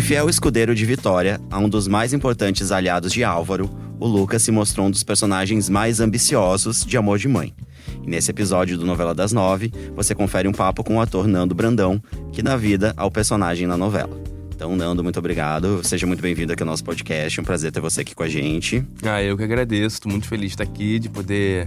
[0.00, 3.68] De fiel escudeiro de Vitória a um dos mais importantes aliados de Álvaro,
[4.00, 7.52] o Lucas se mostrou um dos personagens mais ambiciosos de Amor de Mãe.
[8.02, 11.54] E nesse episódio do Novela das Nove, você confere um papo com o ator Nando
[11.54, 12.02] Brandão,
[12.32, 14.18] que dá vida ao personagem na novela.
[14.60, 15.82] Então, Nando, muito obrigado.
[15.82, 17.40] Seja muito bem-vindo aqui ao nosso podcast.
[17.40, 18.84] Um prazer ter você aqui com a gente.
[19.02, 19.96] Ah, eu que agradeço.
[19.96, 21.66] Estou muito feliz de estar aqui, de poder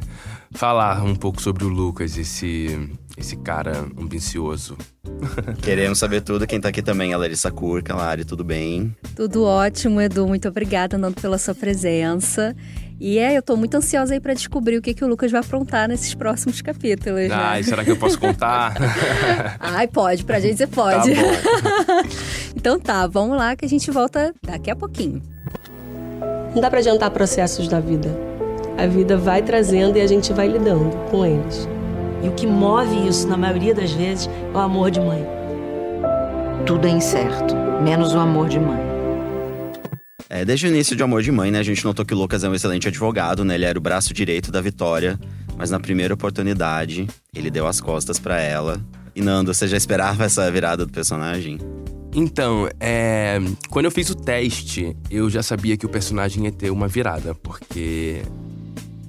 [0.51, 2.87] falar um pouco sobre o Lucas, esse,
[3.17, 4.77] esse cara ambicioso.
[5.63, 6.45] Queremos saber tudo.
[6.45, 7.95] Quem tá aqui também é a Larissa Curca.
[7.95, 8.95] Lari, tudo bem?
[9.15, 10.27] Tudo ótimo, Edu.
[10.27, 12.55] Muito obrigada, Nando, pela sua presença.
[12.99, 15.41] E é, eu tô muito ansiosa aí para descobrir o que, que o Lucas vai
[15.41, 17.27] aprontar nesses próximos capítulos.
[17.27, 17.35] Né?
[17.35, 17.63] Ai, né?
[17.63, 18.75] será que eu posso contar?
[19.59, 21.13] Ai, pode, pra gente você pode.
[21.13, 22.03] Tá bom.
[22.55, 25.21] então tá, vamos lá que a gente volta daqui a pouquinho.
[26.53, 28.15] Não dá pra adiantar processos da vida.
[28.77, 31.67] A vida vai trazendo e a gente vai lidando com eles.
[32.23, 35.25] E o que move isso, na maioria das vezes, é o amor de mãe.
[36.65, 38.93] Tudo é incerto, menos o amor de mãe.
[40.29, 42.43] É, desde o início de Amor de Mãe, né, a gente notou que o Lucas
[42.43, 43.53] é um excelente advogado, né?
[43.53, 45.19] Ele era o braço direito da Vitória,
[45.57, 48.81] mas na primeira oportunidade, ele deu as costas para ela.
[49.15, 51.59] E Nando, você já esperava essa virada do personagem?
[52.15, 56.69] Então, é, quando eu fiz o teste, eu já sabia que o personagem ia ter
[56.69, 58.21] uma virada, porque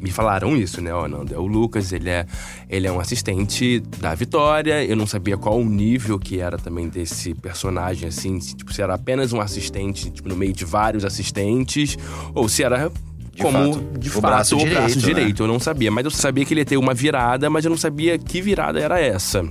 [0.00, 0.92] me falaram isso, né?
[0.92, 2.26] Ó, Nando, é o Lucas, ele é,
[2.68, 4.84] ele é um assistente da Vitória.
[4.84, 8.82] Eu não sabia qual o nível que era também desse personagem, assim, se, tipo, se
[8.82, 11.98] era apenas um assistente, tipo, no meio de vários assistentes,
[12.34, 12.90] ou se era
[13.32, 15.02] De como fato, de o fato braço o direito, braço né?
[15.02, 15.42] direito.
[15.42, 17.78] Eu não sabia, mas eu sabia que ele ia ter uma virada, mas eu não
[17.78, 19.42] sabia que virada era essa.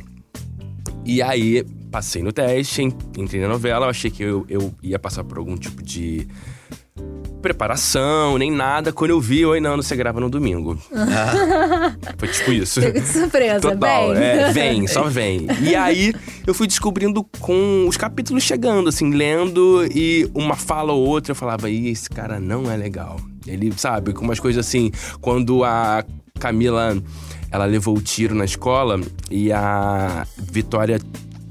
[1.06, 4.98] E aí, passei no teste, en- entrei na novela, eu achei que eu, eu ia
[4.98, 6.28] passar por algum tipo de
[7.40, 8.92] preparação, nem nada.
[8.92, 10.76] Quando eu vi, oi, não, você grava no domingo.
[12.18, 12.80] Foi tipo isso.
[12.80, 14.24] Pego de surpresa, Total, bem.
[14.24, 15.46] é, vem, só vem.
[15.62, 16.14] E aí,
[16.48, 21.36] eu fui descobrindo com os capítulos chegando, assim, lendo e uma fala ou outra, eu
[21.36, 23.20] falava, ih, esse cara não é legal.
[23.46, 24.90] Ele, sabe, com umas coisas assim,
[25.22, 26.04] quando a
[26.40, 26.98] Camila,
[27.52, 30.98] ela levou o tiro na escola e a Vitória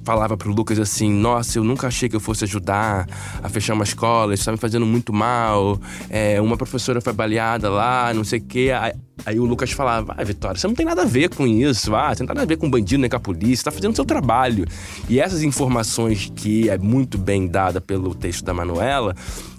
[0.05, 3.07] falava pro Lucas assim: Nossa, eu nunca achei que eu fosse ajudar
[3.43, 5.81] a fechar uma escola, isso tá me fazendo muito mal.
[6.09, 8.73] É, uma professora foi baleada lá, não sei o quê.
[8.79, 8.93] Aí,
[9.27, 11.95] aí o Lucas falava: Ah, Vitória, você não tem nada a ver com isso.
[11.95, 13.93] Ah, você não tem nada a ver com bandido nem com a polícia, tá fazendo
[13.93, 14.67] o seu trabalho.
[15.09, 19.15] E essas informações que é muito bem dada pelo texto da Manuela.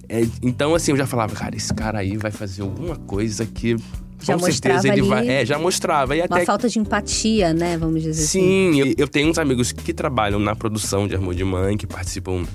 [0.10, 3.75] é, então, assim, eu já falava, cara, esse cara aí vai fazer alguma coisa que.
[4.23, 5.28] Já com certeza ele vai.
[5.28, 6.16] É, já mostrava.
[6.16, 7.78] E Uma até falta de empatia, né?
[7.78, 8.39] Vamos dizer assim.
[8.39, 11.85] Sim, eu, eu tenho uns amigos que trabalham na produção de Amor de Mãe, que
[11.85, 12.45] participam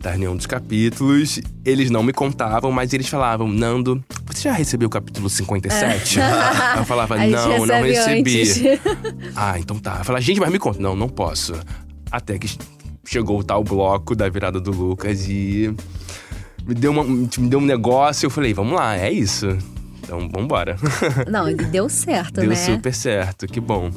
[0.00, 1.38] da reunião dos capítulos.
[1.64, 6.18] Eles não me contavam, mas eles falavam, Nando, você já recebeu o capítulo 57?
[6.76, 8.40] eu falava, não, não recebi.
[8.40, 8.62] antes.
[9.36, 9.98] ah, então tá.
[9.98, 10.80] Eu falava, gente, mas me conta.
[10.80, 11.52] Não, não posso.
[12.10, 12.48] Até que
[13.04, 15.74] chegou o tal bloco da virada do Lucas e
[16.66, 18.26] me deu, uma, me deu um negócio.
[18.26, 19.46] Eu falei, vamos lá, é isso.
[20.02, 20.76] Então, vambora.
[21.30, 22.56] Não, e deu certo, Deu né?
[22.56, 23.90] super certo, que bom.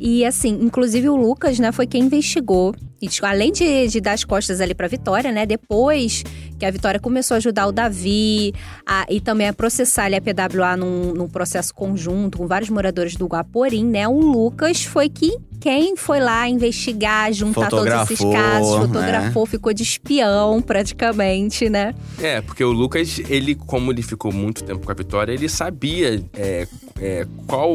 [0.00, 2.74] E assim, inclusive o Lucas, né, foi quem investigou.
[3.02, 5.44] E, tipo, além de, de dar as costas ali pra Vitória, né?
[5.44, 6.22] Depois
[6.56, 8.54] que a Vitória começou a ajudar o Davi
[8.86, 13.16] a- e também a processar ali a PWA num, num processo conjunto com vários moradores
[13.16, 14.06] do Guaporim, né?
[14.06, 18.86] O Lucas foi que, quem foi lá investigar, juntar todos esses Fotografou, casos, né?
[18.86, 21.94] fotografou, ficou de espião praticamente, né?
[22.20, 26.22] É, porque o Lucas, ele, como ele ficou muito tempo com a Vitória, ele sabia
[26.34, 26.68] é,
[27.00, 27.74] é, qual,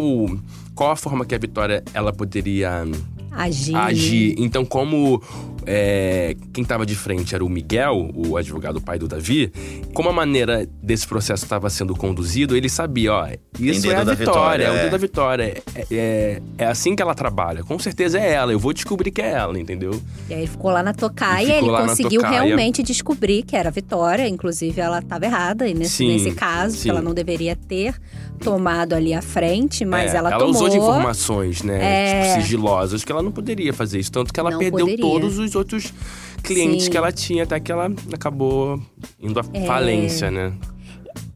[0.73, 2.85] qual a forma que a Vitória ela poderia
[3.37, 3.75] Agir.
[3.75, 4.35] agir.
[4.37, 5.21] Então, como
[5.67, 9.51] é, quem estava de frente era o Miguel, o advogado pai do Davi,
[9.93, 13.27] como a maneira desse processo estava sendo conduzido, ele sabia, ó,
[13.59, 14.81] isso é a da Vitória, Vitória, é o é.
[14.83, 15.63] dedo da Vitória.
[15.75, 17.63] É, é, é assim que ela trabalha.
[17.63, 19.99] Com certeza é ela, eu vou descobrir que é ela, entendeu?
[20.29, 22.41] E aí ele ficou lá na tocaia Ele e ele conseguiu tocaia.
[22.43, 24.27] realmente descobrir que era a Vitória.
[24.27, 27.93] Inclusive, ela estava errada nesse, Sim, nesse caso, que ela não deveria ter
[28.39, 30.53] tomado ali a frente, mas É, ela, ela tomou.
[30.55, 32.21] usou de informações, né, É.
[32.29, 34.11] tipo, sigilosas, que ela não poderia fazer isso.
[34.11, 35.01] Tanto que ela Não perdeu poderia.
[35.03, 35.93] todos os outros
[36.43, 36.91] clientes Sim.
[36.91, 38.79] que ela tinha, até que ela acabou
[39.19, 39.65] indo à É.
[39.65, 40.53] falência, né?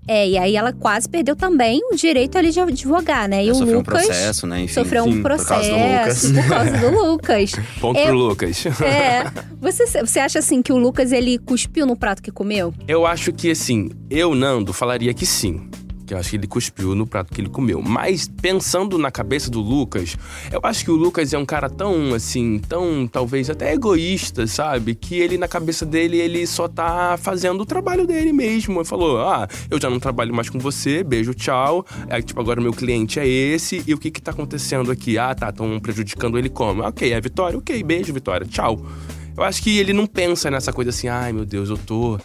[0.07, 3.45] É, e aí ela quase perdeu também o direito ali de advogar, né?
[3.45, 4.61] E Ela o sofreu um Lucas processo, né?
[4.61, 5.69] Enfim, sofreu um processo
[6.33, 7.51] por causa do Lucas.
[7.79, 8.65] Ponto Eu- pro Lucas.
[8.81, 9.23] É.
[9.61, 12.73] Você, você acha assim que o Lucas ele cuspiu no prato que comeu?
[12.87, 15.69] Eu acho que, assim, eu, Nando, falaria que sim.
[16.13, 17.81] Eu acho que ele cuspiu no prato que ele comeu.
[17.81, 20.17] Mas pensando na cabeça do Lucas,
[20.51, 24.95] eu acho que o Lucas é um cara tão, assim, tão, talvez até egoísta, sabe?
[24.95, 28.79] Que ele, na cabeça dele, ele só tá fazendo o trabalho dele mesmo.
[28.79, 31.85] Ele falou: ah, eu já não trabalho mais com você, beijo, tchau.
[32.07, 33.83] É, tipo, agora meu cliente é esse.
[33.87, 35.17] E o que que tá acontecendo aqui?
[35.17, 36.83] Ah, tá, estão prejudicando ele como?
[36.83, 38.85] Ok, é Vitória, ok, beijo, Vitória, tchau.
[39.37, 42.19] Eu acho que ele não pensa nessa coisa assim, ai meu Deus, eu tô.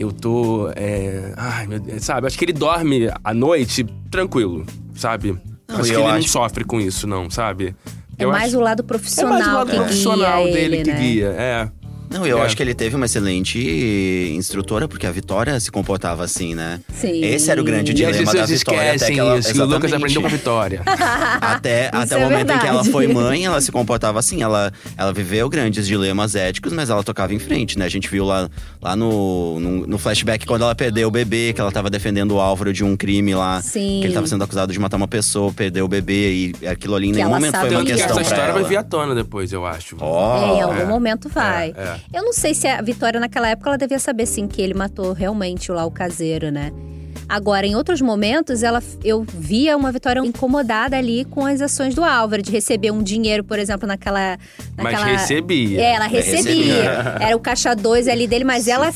[0.00, 0.70] Eu tô.
[0.74, 2.26] É, ai, meu Deus, sabe?
[2.26, 4.64] Acho que ele dorme à noite tranquilo,
[4.94, 5.32] sabe?
[5.68, 7.76] Não, acho que ele não acho- sofre com isso, não, sabe?
[8.16, 10.84] É mais acho- o lado é profissional mais o lado que profissional guia dele ele,
[10.84, 11.00] que né?
[11.00, 11.70] guia, é.
[12.10, 12.42] Não, eu É.
[12.42, 16.80] acho que ele teve uma excelente instrutora, porque a Vitória se comportava assim, né?
[16.92, 17.24] Sim.
[17.24, 18.92] Esse era o grande E as dilema da Vitória.
[18.94, 20.82] Até que ela, isso, que o Lucas aprendeu com a Vitória.
[21.40, 22.90] Até, até é o momento em que ela verdade.
[22.90, 24.42] foi mãe, ela se comportava assim.
[24.42, 27.84] Ela, ela viveu grandes dilemas éticos, mas ela tocava em frente, né?
[27.84, 28.48] A gente viu lá,
[28.82, 32.40] lá no, no, no flashback quando ela perdeu o bebê, que ela tava defendendo o
[32.40, 33.60] Álvaro de um crime lá.
[33.62, 33.98] Sim.
[34.00, 37.08] Que ele tava sendo acusado de matar uma pessoa, perdeu o bebê e aquilo ali
[37.08, 38.60] em Que nenhum momento foi uma que questão essa pra história ela.
[38.60, 39.96] vai vir à tona depois, eu acho.
[40.00, 41.72] Ó, É, em algum é, momento vai.
[41.76, 41.99] é, é.
[42.12, 45.12] Eu não sei se a Vitória, naquela época, ela devia saber, sim, que ele matou
[45.12, 46.72] realmente lá o caseiro, né?
[47.28, 52.02] Agora, em outros momentos, ela, eu via uma Vitória incomodada ali com as ações do
[52.02, 54.36] Álvaro, de receber um dinheiro, por exemplo, naquela.
[54.76, 55.04] Mas naquela...
[55.04, 55.80] recebia.
[55.80, 56.36] É, ela Recebia.
[56.36, 57.16] recebia.
[57.20, 58.92] Era o caixa 2 ali dele, mas ela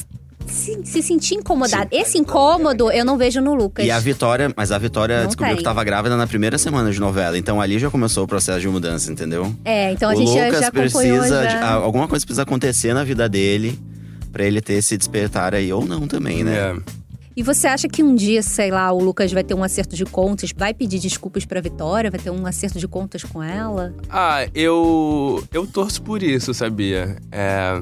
[0.47, 1.89] se, se sentia incomodada.
[1.91, 3.85] Esse incômodo eu não vejo no Lucas.
[3.85, 5.59] E a Vitória, mas a Vitória Não descobriu tem.
[5.59, 7.37] que tava grávida na primeira semana de novela.
[7.39, 9.55] Então ali já começou o processo de mudança, entendeu?
[9.65, 11.43] É, então a o gente já, Lucas já acompanhou precisa.
[11.45, 11.59] já.
[11.59, 13.79] de- alguma coisa precisa acontecer na vida dele
[14.33, 16.57] pra ele ter esse despertar aí, ou não também, né?
[16.57, 16.77] É.
[17.37, 20.05] E você acha que um dia, sei lá, o Lucas vai ter um acerto de
[20.05, 23.93] contas, vai pedir desculpas pra Vitória, vai ter um acerto de contas com ela?
[24.09, 25.43] Ah, eu.
[25.53, 27.17] Eu torço por isso, sabia?
[27.33, 27.81] É.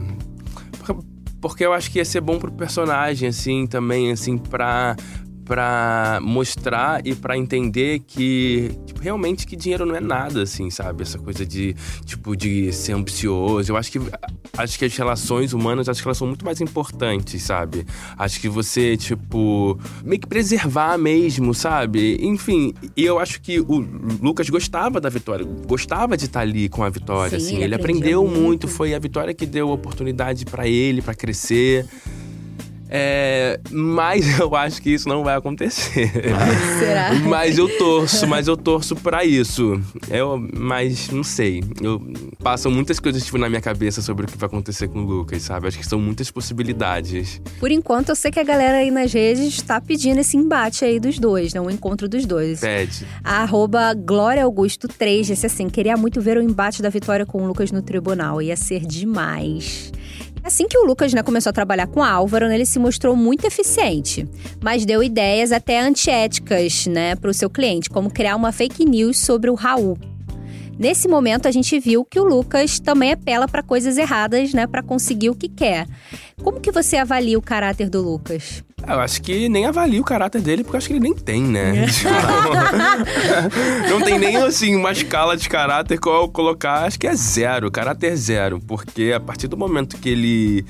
[1.43, 4.97] por- Porque eu acho que ia ser bom pro personagem, assim, também, assim, pra.
[5.45, 11.03] Pra mostrar e pra entender que, tipo, realmente que dinheiro não é nada, assim, sabe?
[11.03, 11.75] Essa coisa de,
[12.05, 13.73] tipo, de ser ambicioso.
[13.73, 14.01] Eu acho que,
[14.57, 17.85] acho que as relações humanas, acho que elas são muito mais importantes, sabe?
[18.17, 22.19] Acho que você, tipo, meio que preservar mesmo, sabe?
[22.21, 23.81] Enfim, e eu acho que o
[24.23, 27.63] Lucas gostava da Vitória, gostava de estar ali com a Vitória, Sim, assim.
[27.63, 28.41] ele aprendeu muito.
[28.41, 28.69] muito.
[28.69, 31.87] foi a Vitória que deu oportunidade pra ele, pra crescer.
[32.95, 36.13] É, mas eu acho que isso não vai acontecer.
[36.79, 37.15] Será?
[37.25, 39.81] Mas eu torço, mas eu torço pra isso.
[40.11, 41.65] Eu, mas não sei.
[41.81, 42.03] Eu
[42.43, 45.43] passam muitas coisas tipo, na minha cabeça sobre o que vai acontecer com o Lucas,
[45.43, 45.69] sabe?
[45.69, 47.41] Acho que são muitas possibilidades.
[47.59, 51.01] Por enquanto, eu sei que a galera aí nas redes tá pedindo esse embate aí
[51.01, 51.63] dos dois, né?
[51.63, 52.61] O encontro dos dois.
[52.61, 53.07] Pede.
[53.25, 57.43] A arroba Glória Augusto 3 disse assim: queria muito ver o embate da Vitória com
[57.43, 58.43] o Lucas no tribunal.
[58.43, 59.91] Ia ser demais.
[60.45, 63.47] Assim que o Lucas né, começou a trabalhar com Álvaro, né, ele se mostrou muito
[63.47, 64.29] eficiente,
[64.61, 69.19] mas deu ideias até antiéticas né, para o seu cliente, como criar uma fake news
[69.19, 69.97] sobre o Raul.
[70.79, 74.83] Nesse momento, a gente viu que o Lucas também apela para coisas erradas, né, para
[74.83, 75.87] conseguir o que quer.
[76.43, 78.65] Como que você avalia o caráter do Lucas?
[78.87, 81.41] Eu acho que nem avalio o caráter dele, porque eu acho que ele nem tem,
[81.41, 81.87] né?
[83.89, 87.71] não tem nem, assim, uma escala de caráter qual eu colocar, acho que é zero,
[87.71, 88.61] caráter zero.
[88.61, 90.67] Porque a partir do momento que ele.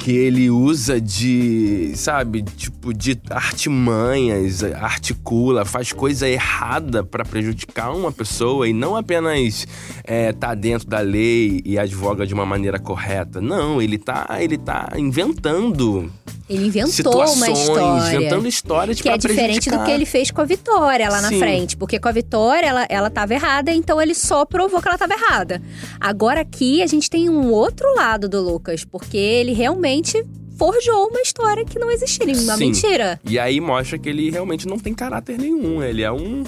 [0.00, 8.10] Que ele usa de, sabe, tipo, de artimanhas, articula, faz coisa errada pra prejudicar uma
[8.10, 9.66] pessoa e não apenas
[10.02, 13.42] é, tá dentro da lei e advoga de uma maneira correta.
[13.42, 16.10] Não, ele tá, ele tá inventando
[16.50, 18.16] Ele inventou situações, uma história.
[18.16, 19.84] inventando histórias Que é diferente do prejudicar.
[19.86, 21.38] que ele fez com a Vitória lá na Sim.
[21.38, 21.76] frente.
[21.76, 25.14] Porque com a Vitória, ela, ela tava errada, então ele só provou que ela tava
[25.14, 25.62] errada.
[26.00, 28.84] Agora aqui, a gente tem um outro lado do Lucas.
[28.84, 30.26] Porque ele realmente
[30.58, 32.66] forjou uma história que não existia, uma Sim.
[32.66, 33.18] mentira.
[33.24, 35.82] E aí mostra que ele realmente não tem caráter nenhum.
[35.82, 36.42] Ele é um.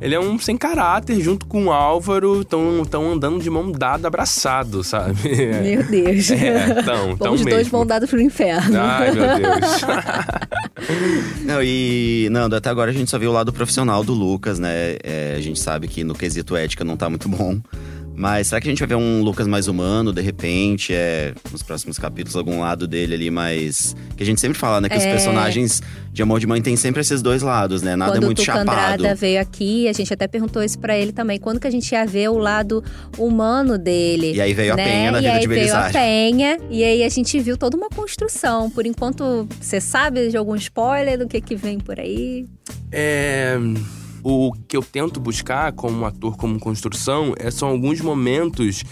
[0.00, 4.08] Ele é um sem caráter, junto com o Álvaro, estão tão andando de mão dada,
[4.08, 5.14] abraçado, sabe?
[5.62, 6.30] Meu Deus.
[6.30, 7.70] É, tão, tão Vamos dois mesmo.
[7.70, 8.78] vão dados pro inferno.
[8.80, 9.80] Ai, meu Deus.
[11.44, 12.28] Não, e.
[12.30, 14.96] Nando, até agora a gente só viu o lado profissional do Lucas, né?
[15.02, 17.60] É, a gente sabe que no quesito ética não tá muito bom.
[18.20, 20.92] Mas será que a gente vai ver um Lucas mais humano, de repente?
[20.92, 23.96] É, nos próximos capítulos, algum lado dele ali mais.
[24.14, 24.90] Que a gente sempre fala, né?
[24.90, 25.10] Que os É.
[25.10, 27.96] personagens de Amor de Mãe tem sempre esses dois lados, né?
[27.96, 28.70] Nada Quando muito o Tuca chapado.
[29.00, 31.38] Andrada veio aqui, a gente até perguntou isso pra ele também.
[31.38, 32.84] Quando que a gente ia ver o lado
[33.16, 34.34] humano dele?
[34.34, 34.84] E aí veio a né?
[34.84, 35.88] Penha na e vida aí de veio a.
[35.90, 38.68] Penha, e aí a gente viu toda uma construção.
[38.68, 42.44] Por enquanto, você sabe de algum spoiler do que, que vem por aí?
[42.92, 43.56] É,
[44.22, 48.82] o que eu tento buscar como ator, como construção, é, são alguns momentos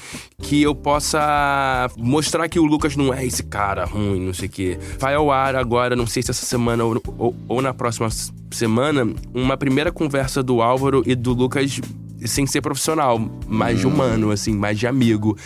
[0.42, 4.50] que eu possa mostrar que o Lucas não é esse cara ruim, não sei o
[4.50, 4.78] quê.
[4.99, 8.08] Vai ao ar agora, não sei se essa semana ou, ou- ou na próxima
[8.50, 11.80] semana, uma primeira conversa do Álvaro e do Lucas
[12.25, 15.37] sem ser profissional, mais de humano, assim, mais de amigo.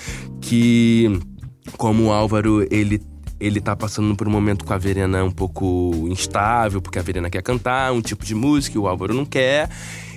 [0.40, 1.20] Que,
[1.76, 3.00] como o Álvaro, ele
[3.42, 7.28] ele tá passando por um momento com a Verena um pouco instável, porque a Verena
[7.28, 9.68] quer cantar um tipo de música e o Álvaro não quer.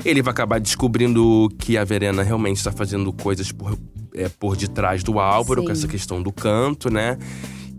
[0.06, 3.76] Ele vai acabar descobrindo que a Verena realmente está fazendo coisas por
[4.14, 5.66] é, por detrás do Álvaro, Sim.
[5.66, 7.18] com essa questão do canto, né?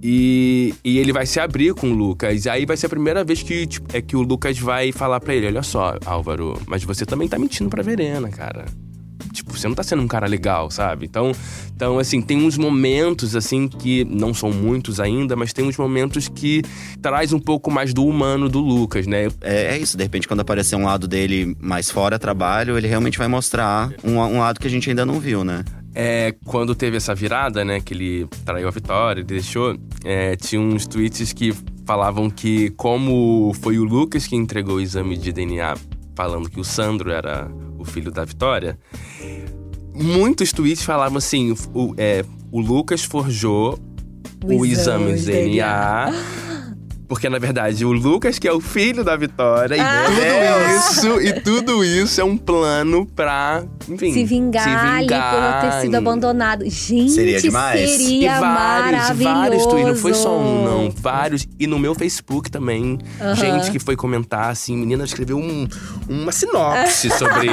[0.02, 2.44] E, e ele vai se abrir com o Lucas.
[2.44, 5.20] E aí vai ser a primeira vez que, tipo, é que o Lucas vai falar
[5.20, 8.66] pra ele: Olha só, Álvaro, mas você também tá mentindo pra Verena, cara.
[9.60, 11.06] Você não tá sendo um cara legal, sabe?
[11.06, 11.32] Então,
[11.74, 16.28] então, assim, tem uns momentos, assim, que não são muitos ainda, mas tem uns momentos
[16.28, 16.62] que
[17.02, 19.28] traz um pouco mais do humano do Lucas, né?
[19.40, 23.18] É, é isso, de repente, quando aparecer um lado dele mais fora trabalho, ele realmente
[23.18, 25.64] vai mostrar um, um lado que a gente ainda não viu, né?
[25.98, 30.60] É, quando teve essa virada, né, que ele traiu a Vitória, ele deixou, é, tinha
[30.60, 31.54] uns tweets que
[31.86, 35.74] falavam que como foi o Lucas que entregou o exame de DNA
[36.14, 37.48] falando que o Sandro era
[37.78, 38.78] o filho da Vitória,
[39.96, 43.78] muitos tweets falavam assim, o, é, o Lucas forjou
[44.44, 46.12] o, exame de DNA.
[47.08, 49.76] Porque, na verdade, o Lucas que é o filho da Vitória.
[49.80, 50.06] Ah.
[50.10, 54.12] E tudo isso, e tudo isso é um plano pra, enfim...
[54.12, 56.64] Se vingar, ali por ter sido abandonado.
[56.68, 57.90] Gente, Seria demais.
[57.90, 59.34] seria e vários, maravilhoso.
[59.38, 59.86] vários tweets.
[59.88, 60.90] Não foi só um, não.
[60.90, 61.46] Vários.
[61.58, 62.98] E no meu Facebook também.
[63.34, 65.68] Gente que foi comentar, assim, menina escreveu um,
[66.08, 67.48] uma sinopse sobre.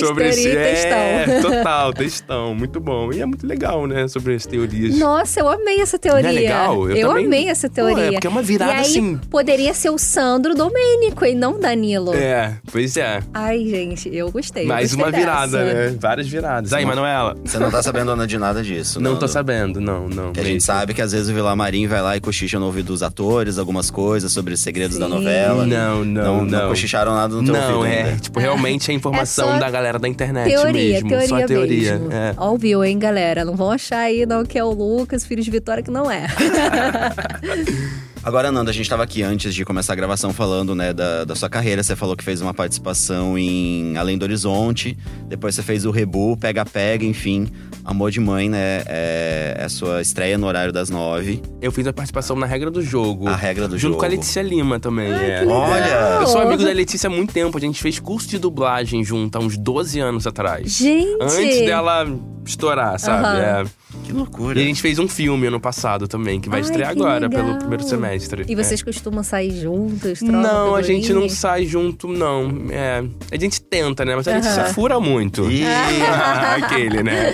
[0.00, 0.42] sobre esse.
[0.50, 0.92] Textão.
[0.98, 2.54] É, total, textão.
[2.54, 3.12] Muito bom.
[3.12, 4.08] E é muito legal, né?
[4.08, 4.98] Sobre as teorias.
[4.98, 6.22] Nossa, eu amei essa teoria.
[6.22, 6.90] Não é legal?
[6.90, 8.16] Eu também- amei essa Pô, teoria.
[8.16, 9.16] é porque é uma virada e aí, assim.
[9.28, 12.14] Poderia ser o Sandro Domênico e não Danilo.
[12.14, 13.20] É, pois é.
[13.34, 14.64] Ai, gente, eu gostei.
[14.64, 15.90] Mais gostei uma virada, dessa.
[15.90, 15.96] né?
[16.00, 16.72] Várias viradas.
[16.72, 17.36] Aí, Manuela.
[17.44, 19.18] Você não tá sabendo de nada disso, Não né?
[19.18, 20.32] tô sabendo, não, não.
[20.32, 22.66] Que a gente sabe que às vezes o Vila Marim vai lá e cochicha no
[22.66, 25.12] ouvido dos atores, algumas coisas sobre os segredos da Sim.
[25.14, 25.66] novela.
[25.66, 26.68] Não, não, não.
[26.68, 28.20] cochicharam nada no teu Não, ouvido é, ainda.
[28.20, 31.08] tipo, realmente é informação É da galera da internet Teoria, mesmo.
[31.08, 31.92] teoria só teoria.
[31.98, 32.12] mesmo.
[32.12, 32.34] É.
[32.38, 33.44] Ouviu, hein, galera?
[33.44, 36.26] Não vão achar aí não que é o Lucas, filho de Vitória, que não é.
[38.24, 41.34] Agora, Nanda, a gente tava aqui antes de começar a gravação falando, né, da, da
[41.34, 41.82] sua carreira.
[41.82, 44.96] Você falou que fez uma participação em Além do Horizonte.
[45.26, 47.48] Depois você fez o Rebu, Pega Pega, enfim.
[47.84, 48.84] Amor de Mãe, né?
[48.86, 51.42] É, é a sua estreia no horário das nove.
[51.60, 53.26] Eu fiz a participação na regra do jogo.
[53.26, 53.98] A regra do junto jogo.
[53.98, 55.12] com a Letícia Lima também.
[55.12, 55.44] Ai, é.
[55.44, 56.18] Olha!
[56.20, 57.58] Eu sou amigo da Letícia há muito tempo.
[57.58, 60.76] A gente fez curso de dublagem junto há uns 12 anos atrás.
[60.76, 61.18] Gente!
[61.20, 62.06] Antes dela
[62.46, 63.24] estourar, sabe?
[63.24, 63.38] Aham.
[63.68, 63.82] É.
[64.04, 64.58] Que loucura.
[64.58, 67.28] E a gente fez um filme ano passado também, que vai Ai, estrear que agora,
[67.28, 67.44] legal.
[67.44, 68.11] pelo primeiro semestre.
[68.48, 68.56] E É.
[68.56, 70.18] vocês costumam sair juntos?
[70.18, 72.66] trocam Não, a gente não sai junto, não.
[72.70, 74.14] É, a gente tenta, né?
[74.16, 74.72] Mas a Letícia Aham.
[74.74, 75.50] fura muito.
[75.50, 75.64] Ih,
[76.62, 77.32] Aquele, né?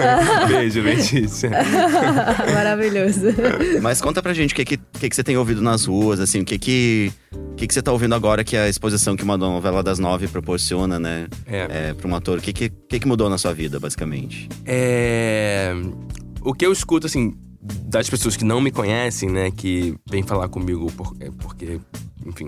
[0.48, 1.50] Beijo, Letícia.
[2.54, 3.26] Maravilhoso.
[3.82, 6.40] Mas conta pra gente o que, que, que, que você tem ouvido nas ruas, assim,
[6.40, 9.36] o que que, o que, que você tá ouvindo agora que a exposição que uma
[9.36, 11.26] novela das nove proporciona, né?
[11.46, 11.88] É.
[11.90, 12.38] É, pra um ator.
[12.38, 14.48] O que, que, que, que mudou na sua vida, basicamente?
[14.66, 15.72] É.
[16.42, 20.48] O que eu escuto, assim, das pessoas que não me conhecem, né, que vêm falar
[20.48, 21.78] comigo por- é, porque,
[22.26, 22.46] enfim,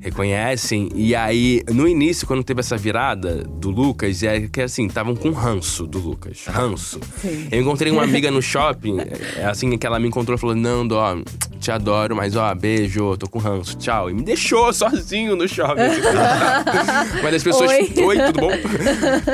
[0.00, 0.88] reconhecem.
[0.94, 5.30] E aí, no início, quando teve essa virada do Lucas, é que assim, estavam com
[5.30, 6.44] ranço do Lucas.
[6.46, 7.00] Ranço.
[7.20, 7.48] Sim.
[7.50, 8.96] Eu encontrei uma amiga no shopping,
[9.36, 11.16] é assim que ela me encontrou e falou: Nando, ó,
[11.58, 14.10] te adoro, mas ó, beijo, tô com ranço, tchau.
[14.10, 15.82] E me deixou sozinho no shopping.
[17.22, 17.70] mas as pessoas.
[17.70, 17.86] Oi.
[18.26, 18.50] tudo bom?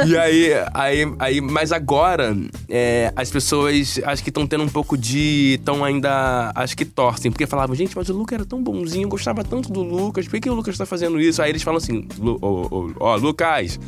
[0.06, 2.36] E aí, aí, aí mas agora,
[2.68, 5.56] é, as pessoas acho que estão tendo um pouco de.
[5.58, 6.52] estão ainda.
[6.54, 9.70] acho que torcem, porque falavam, gente, mas o Lucas era tão bonzinho, eu gostava tanto
[9.72, 11.42] do Lucas, por que, que o Lucas tá fazendo isso?
[11.42, 13.78] Aí eles falam assim: "Lu- ó, ó, ó, Lucas.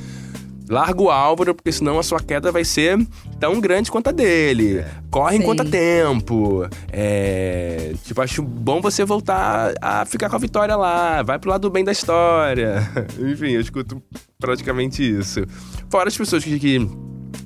[0.69, 2.99] Larga o Álvaro, porque senão a sua queda vai ser
[3.39, 4.85] tão grande quanto a dele.
[5.11, 5.43] Corre Sim.
[5.43, 6.69] enquanto há tempo.
[6.93, 11.23] É, tipo, acho bom você voltar a ficar com a vitória lá.
[11.23, 12.83] Vai pro lado bem da história.
[13.19, 14.03] Enfim, eu escuto
[14.39, 15.45] praticamente isso.
[15.89, 16.91] Fora as pessoas que, que,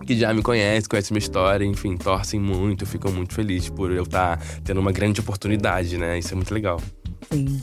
[0.07, 4.05] que já me conhecem, conhecem minha história, enfim, torcem muito, ficam muito felizes por eu
[4.05, 6.19] estar tendo uma grande oportunidade, né?
[6.19, 6.81] Isso é muito legal.
[7.31, 7.61] Sim.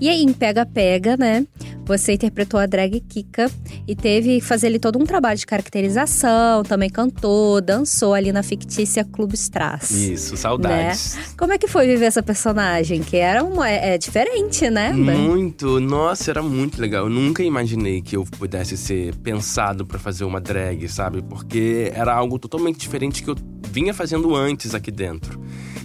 [0.00, 1.46] E aí, em Pega Pega, né?
[1.84, 3.50] Você interpretou a drag Kika
[3.86, 8.42] e teve que fazer ali todo um trabalho de caracterização, também cantou, dançou ali na
[8.42, 9.90] fictícia Clube Strass.
[9.90, 11.18] Isso, saudades.
[11.36, 13.02] Como é que foi viver essa personagem?
[13.02, 14.92] Que era uma, é, é diferente, né?
[14.92, 17.06] Muito, nossa, era muito legal.
[17.06, 21.20] Eu nunca imaginei que eu pudesse ser pensado pra fazer uma drag, sabe?
[21.22, 23.36] Porque era algo totalmente diferente que eu
[23.70, 25.40] vinha fazendo antes aqui dentro.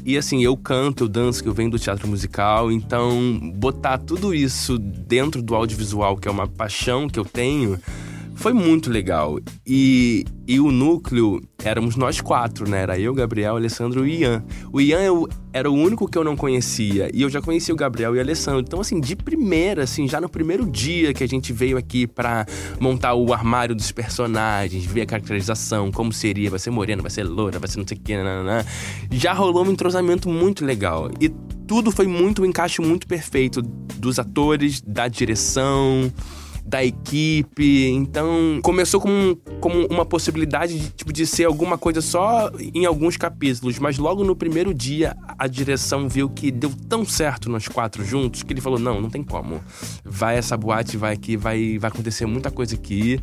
[0.05, 4.33] E assim, eu canto, eu danço, que eu venho do teatro musical, então botar tudo
[4.33, 7.79] isso dentro do audiovisual, que é uma paixão que eu tenho,
[8.35, 9.39] foi muito legal.
[9.65, 12.81] E, e o núcleo éramos nós quatro, né?
[12.81, 14.43] Era eu, Gabriel, Alessandro e Ian.
[14.71, 17.09] O Ian eu- era o único que eu não conhecia.
[17.13, 18.59] E eu já conhecia o Gabriel e o Alessandro.
[18.59, 22.45] Então, assim, de primeira, assim, já no primeiro dia que a gente veio aqui pra
[22.77, 27.23] montar o armário dos personagens, ver a caracterização, como seria, vai ser morena, vai ser
[27.23, 28.13] loura, vai ser não sei o que,
[29.11, 31.09] já rolou um entrosamento muito legal.
[31.21, 31.31] E
[31.67, 36.11] tudo foi muito, um encaixe muito perfeito dos atores, da direção
[36.65, 37.89] da equipe.
[37.91, 43.15] Então, começou como, como uma possibilidade de, tipo, de ser alguma coisa só em alguns
[43.15, 48.03] capítulos, mas logo no primeiro dia a direção viu que deu tão certo nós quatro
[48.03, 49.61] juntos que ele falou: não, não tem como.
[50.03, 53.19] Vai essa boate, vai aqui, vai, vai acontecer muita coisa aqui.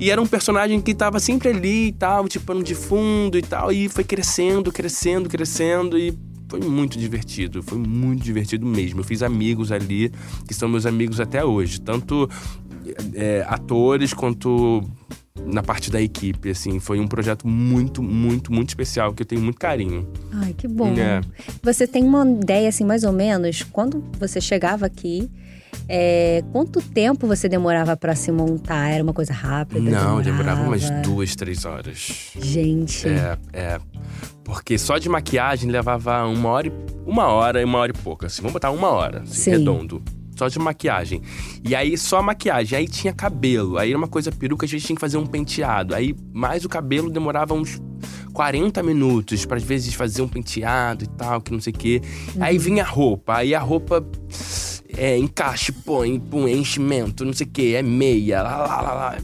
[0.00, 3.42] E era um personagem que tava sempre ali e tal, tipo, pano de fundo e
[3.42, 3.70] tal.
[3.70, 5.96] E foi crescendo, crescendo, crescendo.
[5.96, 6.18] E
[6.52, 7.62] foi muito divertido.
[7.62, 9.00] Foi muito divertido mesmo.
[9.00, 10.12] Eu fiz amigos ali,
[10.46, 11.80] que são meus amigos até hoje.
[11.80, 12.28] Tanto
[13.14, 14.82] é, atores quanto
[15.46, 16.78] na parte da equipe, assim.
[16.78, 20.06] Foi um projeto muito, muito, muito especial, que eu tenho muito carinho.
[20.30, 20.88] Ai, que bom.
[20.88, 21.22] É.
[21.62, 25.30] Você tem uma ideia, assim, mais ou menos, quando você chegava aqui,
[25.88, 28.90] é, quanto tempo você demorava pra se montar?
[28.90, 29.80] Era uma coisa rápida?
[29.80, 32.32] Não, demorava umas duas, três horas.
[32.40, 33.08] Gente.
[33.08, 33.78] É, é.
[34.44, 36.72] Porque só de maquiagem levava uma hora e,
[37.06, 38.26] uma hora e uma hora e pouco.
[38.26, 39.50] Assim, vamos botar uma hora, assim, Sim.
[39.50, 40.02] redondo.
[40.36, 41.20] Só de maquiagem.
[41.62, 42.78] E aí, só a maquiagem.
[42.78, 43.78] Aí tinha cabelo.
[43.78, 45.94] Aí era uma coisa peruca, a gente tinha que fazer um penteado.
[45.94, 47.80] Aí, mais o cabelo demorava uns
[48.32, 52.00] 40 minutos pra às vezes fazer um penteado e tal, que não sei o quê.
[52.40, 53.36] Aí vinha a roupa.
[53.36, 54.04] Aí a roupa
[54.96, 59.18] é encaixe, põe, põe, enchimento, não sei o quê, é meia, lá, lá, lá, lá.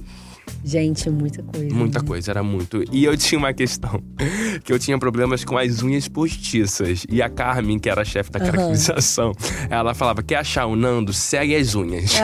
[0.64, 1.74] Gente, muita coisa.
[1.74, 2.06] Muita né?
[2.06, 2.82] coisa, era muito.
[2.92, 4.02] E eu tinha uma questão,
[4.64, 7.04] que eu tinha problemas com as unhas postiças.
[7.08, 9.32] E a Carmen, que era a chefe da caracterização,
[9.70, 11.12] ela falava, quer achar o Nando?
[11.12, 12.12] Segue as unhas.
[12.18, 12.20] E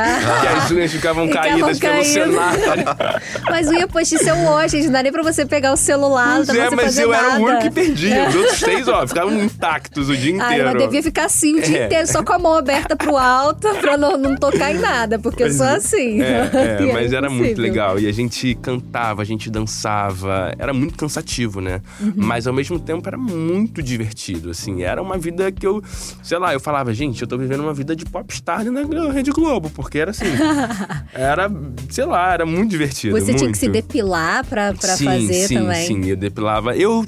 [0.48, 2.06] as unhas ficavam Ficavam caídas pelo caídas.
[2.12, 2.56] celular.
[2.58, 3.22] tá ligado?
[3.48, 4.84] Mas unha postiça é um gente.
[4.86, 7.34] Não dá nem pra você pegar o celular, não dá é, mas eu era o
[7.36, 7.62] único nada.
[7.62, 8.28] que perdia.
[8.28, 10.64] Os outros três, ó, ficavam intactos o dia inteiro.
[10.64, 11.86] mas devia ficar assim o dia É.
[11.86, 15.44] inteiro, só com a mão aberta pro alto, pra não, não tocar em nada, porque
[15.44, 16.20] eu sou assim.
[16.20, 16.50] É,
[16.88, 17.62] é, mas era muito impossível.
[17.62, 17.98] legal.
[17.98, 18.24] E a gente
[18.54, 20.54] cantava, a gente dançava.
[20.59, 21.81] Era muito cansativo, né?
[22.00, 22.12] Uhum.
[22.16, 24.83] Mas ao mesmo tempo era muito divertido, assim.
[24.83, 25.83] Era uma vida que eu,
[26.23, 29.71] sei lá, eu falava, gente, eu tô vivendo uma vida de popstar na Rede Globo,
[29.71, 30.26] porque era assim.
[31.12, 31.50] era,
[31.90, 33.19] sei lá, era muito divertido.
[33.19, 33.83] Você tinha que se muito.
[33.83, 35.87] depilar pra, pra sim, fazer sim, também.
[35.87, 36.76] Sim, eu depilava.
[36.76, 37.04] Eu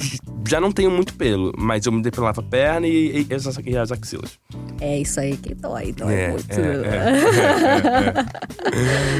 [0.47, 3.77] já não tenho muito pelo, mas eu me depilava a perna e, e as, e
[3.77, 4.39] as axilas.
[4.81, 6.53] É isso aí que dói, dói É, muito.
[6.53, 6.65] é,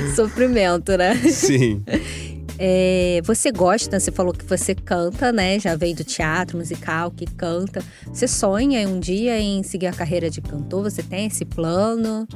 [0.07, 1.15] é, Sofrimento, né?
[1.17, 1.83] Sim.
[2.59, 5.61] É, você gosta, você falou que você canta, né?
[5.61, 7.85] Já veio do teatro musical, que canta.
[8.07, 10.85] Você sonha um dia em seguir a carreira de cantor?
[10.85, 12.27] Você tem esse plano?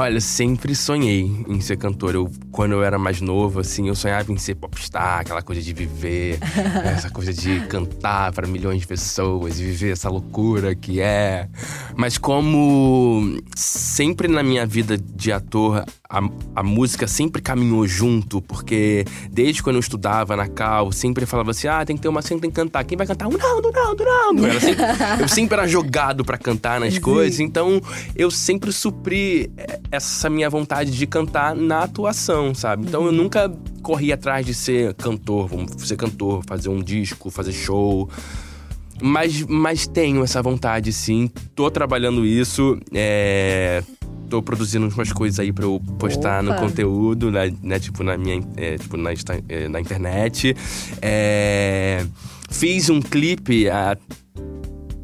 [0.00, 2.14] Olha, sempre sonhei em ser cantor.
[2.14, 5.74] Eu, quando eu era mais novo, assim, eu sonhava em ser popstar, aquela coisa de
[5.74, 6.38] viver,
[6.86, 11.50] essa coisa de cantar para milhões de pessoas e viver essa loucura que é.
[11.94, 16.20] Mas como sempre na minha vida de ator, a,
[16.56, 21.68] a música sempre caminhou junto, porque desde quando eu estudava na Cal, sempre falava assim:
[21.68, 22.84] ah, tem que ter uma cena, tem que cantar.
[22.84, 23.28] Quem vai cantar?
[23.28, 24.46] O Naldo, Naldo, Naldo.
[24.46, 24.84] Era sempre-
[25.20, 27.82] eu sempre era jogado pra cantar nas coisas, então
[28.16, 32.86] eu sempre supri eh, essa minha vontade de cantar na atuação, sabe?
[32.86, 37.52] Então eu nunca corri atrás de ser cantor, vamos ser cantor, fazer um disco, fazer
[37.52, 38.08] show.
[39.02, 41.30] Mas, mas tenho essa vontade, sim.
[41.54, 42.78] Tô trabalhando isso.
[42.92, 43.82] É...
[44.28, 46.60] Tô produzindo umas coisas aí pra eu postar no Opa.
[46.60, 47.52] conteúdo, né?
[47.62, 48.40] né, Tipo, na minha.
[48.56, 49.10] é, tipo, na,
[49.48, 50.54] é, na internet.
[51.02, 52.06] É,
[52.48, 53.96] Fiz um clipe há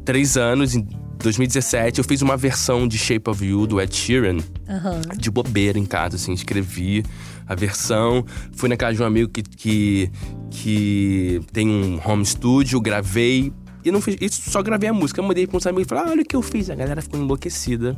[0.05, 0.75] três anos,
[1.19, 1.99] 2017.
[1.99, 4.37] Eu fiz uma versão de Shape of You do Ed Sheeran
[4.69, 5.01] Aham.
[5.17, 7.03] de bobeira em casa, assim, escrevi
[7.47, 8.25] a versão.
[8.53, 10.11] Fui na casa de um amigo que, que,
[10.51, 13.51] que tem um home studio, gravei.
[13.83, 15.21] E não fiz, isso só gravei a música.
[15.21, 16.69] Eu mandei pra uns amigos e falei, ah, olha o que eu fiz.
[16.69, 17.97] A galera ficou enlouquecida.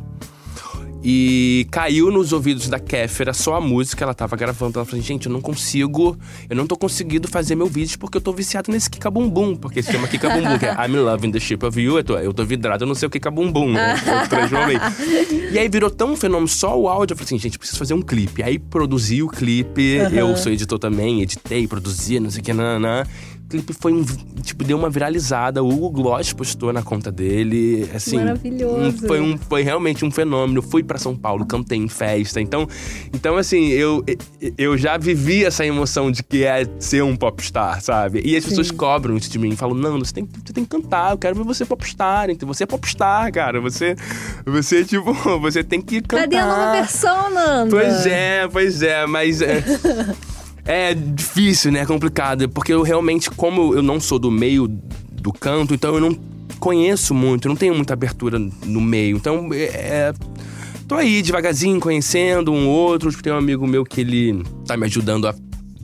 [1.01, 4.79] E caiu nos ouvidos da Kéfera só a música, ela tava gravando.
[4.79, 6.17] Ela falou: gente, eu não consigo,
[6.49, 9.55] eu não tô conseguindo fazer meu vídeo porque eu tô viciado nesse Kika Bumbum.
[9.55, 11.97] Porque se chama Kika Bumbum, que é I'm loving the shape of you.
[11.97, 13.95] Eu tô, eu tô vidrado, eu não sei o Kika Bumbum, né?
[13.95, 14.77] Eu transformei.
[15.51, 17.13] e aí virou tão um fenômeno só o áudio.
[17.13, 18.43] Eu falei assim: gente, preciso fazer um clipe.
[18.43, 23.05] Aí produzi o clipe, eu sou editor também, editei, produzi, não sei o que, nananã.
[23.49, 24.05] O clipe foi um.
[24.43, 25.63] Tipo, deu uma viralizada.
[25.63, 27.89] O Hugo Gloss postou na conta dele.
[27.95, 28.77] Assim, Maravilhoso.
[29.03, 30.61] um- foi, um, foi realmente um fenômeno.
[30.61, 32.39] Fui pra São Paulo, cantei em festa.
[32.39, 32.67] Então,
[33.11, 34.05] então assim, eu,
[34.55, 38.21] eu já vivi essa emoção de que é ser um popstar, sabe?
[38.23, 39.55] E as pessoas cobram isso de mim.
[39.55, 41.13] Falam, não, você tem, você tem que cantar.
[41.13, 42.29] Eu quero ver você popstar.
[42.29, 43.59] Então, você é popstar, cara.
[43.59, 43.95] Você,
[44.45, 46.25] você tipo, você tem que cantar.
[46.25, 47.71] Cadê a nova versão, Nanda?
[47.71, 49.63] Pois é, pois é, mas é.
[50.69, 51.79] É difícil, né?
[51.79, 52.47] É complicado.
[52.47, 56.13] Porque eu realmente, como eu não sou do meio do canto, então eu não
[56.59, 59.17] conheço muito, não tenho muita abertura no meio.
[59.17, 59.63] Então, é.
[59.63, 60.13] é,
[60.87, 63.11] Tô aí devagarzinho, conhecendo um outro.
[63.19, 65.33] Tem um amigo meu que ele tá me ajudando a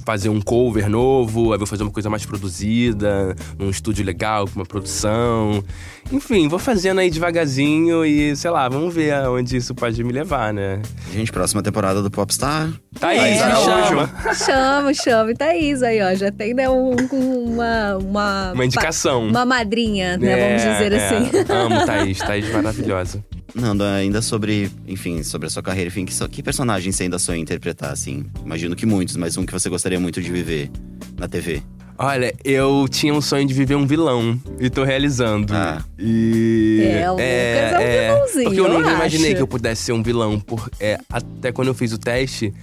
[0.05, 4.59] fazer um cover novo, aí vou fazer uma coisa mais produzida, num estúdio legal, com
[4.59, 5.63] uma produção.
[6.11, 10.53] Enfim, vou fazendo aí devagarzinho e, sei lá, vamos ver aonde isso pode me levar,
[10.53, 10.79] né?
[11.11, 12.69] Gente, próxima temporada do Popstar.
[12.99, 14.09] Thaís, Thaís me chama.
[14.35, 15.31] Chama, chama.
[15.31, 16.13] E Thaís aí, ó.
[16.13, 18.51] Já tem, né, um- uma, uma...
[18.53, 19.27] Uma indicação.
[19.27, 20.35] Uma madrinha, né?
[20.49, 21.05] Vamos É, dizer é.
[21.07, 21.51] assim.
[21.51, 23.25] Amo Thaís, Thaís maravilhosa.
[23.55, 27.39] Nando, ainda sobre, enfim, sobre a sua carreira, enfim, que, que personagem você ainda sonha
[27.39, 28.25] em interpretar, assim?
[28.43, 30.69] Imagino que muitos, mas um que você gostaria muito de viver
[31.17, 31.63] na TV.
[31.97, 35.53] Olha, eu tinha um sonho de viver um vilão e tô realizando.
[35.53, 35.81] Ah.
[35.97, 36.81] E.
[36.83, 39.35] É, o Lucas é um vilãozinho, Porque eu eu nunca imaginei acho.
[39.37, 40.37] que eu pudesse ser um vilão.
[40.37, 42.53] Por, é, até quando eu fiz o teste,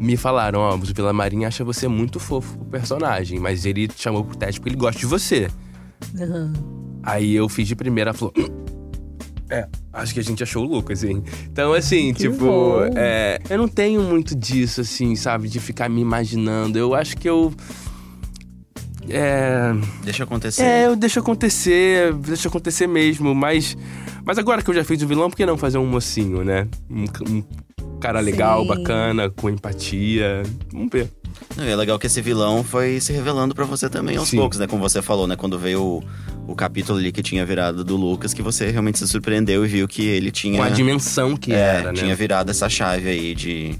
[0.00, 4.02] me falaram: Ó, o Vila Marinho acha você muito fofo pro personagem, mas ele te
[4.02, 5.48] chamou pro teste porque ele gosta de você.
[6.18, 6.52] Uhum.
[7.04, 8.34] Aí eu fiz de primeira, falou.
[9.50, 11.22] "Hum, É, acho que a gente achou o Lucas, hein?
[11.50, 12.84] Então, assim, Que tipo, bom.
[12.96, 15.48] é, eu não tenho muito disso, assim, sabe?
[15.48, 16.78] De ficar me imaginando.
[16.78, 17.52] Eu acho que eu.
[19.08, 19.72] É.
[20.04, 20.62] Deixa acontecer.
[20.62, 23.76] É, eu deixo acontecer, deixa acontecer mesmo, mas.
[24.24, 26.68] Mas agora que eu já fiz o vilão, por que não fazer um mocinho, né?
[26.88, 28.68] Um, um cara legal, Sim.
[28.68, 30.42] bacana, com empatia.
[30.72, 31.10] Vamos ver.
[31.56, 34.36] Não, e é legal que esse vilão foi se revelando pra você também aos Sim.
[34.36, 34.66] poucos, né?
[34.66, 35.36] Como você falou, né?
[35.36, 36.02] Quando veio o,
[36.52, 39.88] o capítulo ali que tinha virado do Lucas, que você realmente se surpreendeu e viu
[39.88, 40.58] que ele tinha.
[40.58, 42.00] Com a dimensão que é, era, né?
[42.00, 43.74] tinha virado essa chave aí de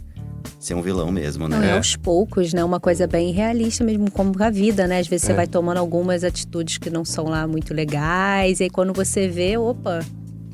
[0.58, 1.76] ser um vilão mesmo, Não, é né?
[1.76, 2.62] aos poucos, né?
[2.62, 4.98] Uma coisa bem realista mesmo, como a vida, né?
[4.98, 5.36] Às vezes você É.
[5.36, 9.56] vai tomando algumas atitudes que não são lá muito legais, e aí quando você vê,
[9.56, 10.00] opa,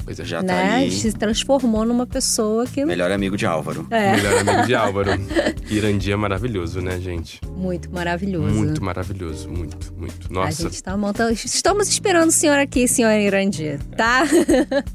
[0.07, 0.77] Pois é, Já tá né?
[0.77, 0.93] ali.
[0.93, 2.85] Se transformou numa pessoa que.
[2.85, 3.89] Melhor amigo de Álvaro.
[3.91, 5.11] É, Melhor amigo de Álvaro.
[5.69, 7.41] Irandia é maravilhoso, né, gente?
[7.67, 8.55] muito maravilhoso.
[8.55, 10.29] Muito maravilhoso, muito, muito.
[10.31, 10.63] A Nossa.
[10.63, 11.33] gente tá montando.
[11.33, 14.23] Estamos esperando o senhor aqui, senhor Irandir, tá?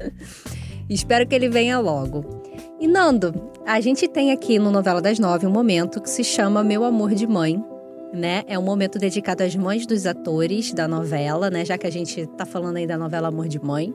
[0.88, 2.42] Espero que ele venha logo.
[2.80, 3.34] E Nando,
[3.66, 7.14] a gente tem aqui no Novela das Nove um momento que se chama Meu Amor
[7.14, 7.62] de Mãe.
[8.14, 8.42] Né?
[8.46, 11.64] É um momento dedicado às mães dos atores da novela, né?
[11.64, 13.94] Já que a gente tá falando aí da novela Amor de Mãe.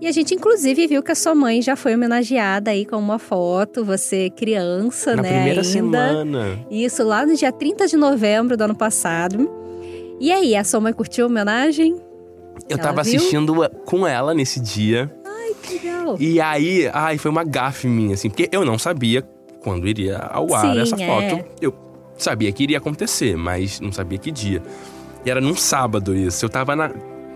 [0.00, 3.18] E a gente, inclusive, viu que a sua mãe já foi homenageada aí com uma
[3.18, 5.28] foto, você criança, Na né?
[5.28, 5.64] primeira ainda.
[5.64, 6.58] semana.
[6.70, 9.50] Isso lá no dia 30 de novembro do ano passado.
[10.20, 11.94] E aí, a sua mãe curtiu a homenagem?
[12.68, 13.16] Eu Ela tava viu?
[13.16, 13.54] assistindo
[13.84, 15.12] com ela nesse dia.
[15.62, 16.16] Que legal.
[16.20, 19.22] E aí, ai, foi uma gafe minha, assim, porque eu não sabia
[19.62, 21.06] quando iria ao ar Sim, essa é.
[21.06, 21.44] foto.
[21.60, 21.74] Eu
[22.18, 24.62] sabia que iria acontecer, mas não sabia que dia.
[25.24, 26.44] E era num sábado isso.
[26.44, 26.90] Eu tava na.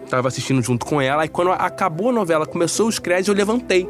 [0.08, 3.88] Tava assistindo junto com ela, e quando acabou a novela, começou os créditos, eu levantei.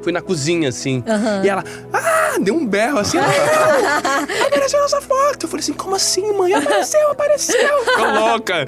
[0.00, 1.02] Fui na cozinha, assim.
[1.06, 1.42] Aham.
[1.44, 3.18] E ela, ah, deu um berro assim.
[3.18, 5.42] "Ah, apareceu nossa foto.
[5.42, 6.54] Eu falei assim, como assim, mãe?
[6.54, 7.78] Apareceu, apareceu.
[7.84, 8.64] Ficou louca.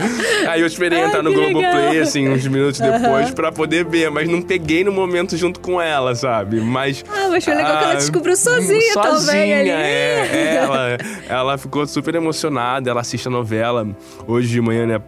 [0.49, 4.11] Aí eu esperei Ai, entrar no Globoplay, assim, uns minutos depois, pra poder ver.
[4.11, 6.61] Mas não peguei no momento junto com ela, sabe?
[6.61, 7.05] Mas.
[7.09, 9.71] Ah, mas foi legal que ela ah, descobriu sozinha, também sozinha, ali.
[9.71, 13.87] É, ela, ela ficou super emocionada, ela assiste a novela
[14.27, 15.01] hoje de manhã, né?